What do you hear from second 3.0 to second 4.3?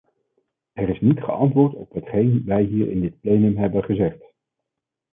dit plenum hebben gezegd.